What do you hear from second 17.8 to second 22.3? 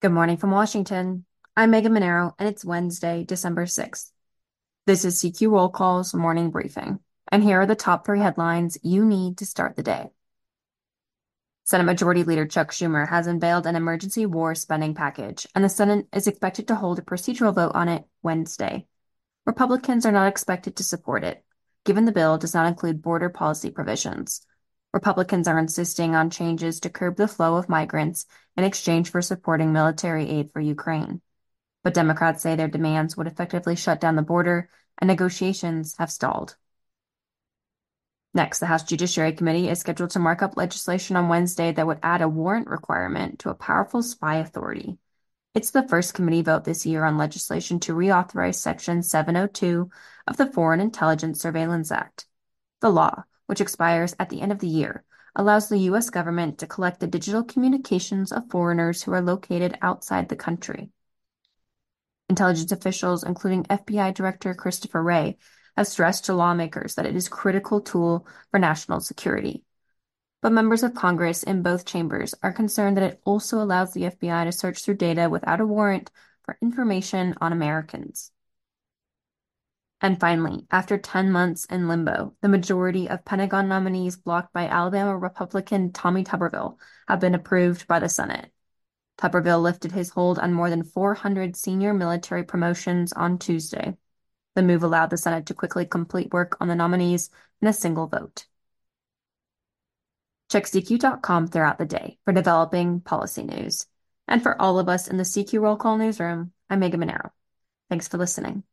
it Wednesday. Republicans are not expected to support it, given the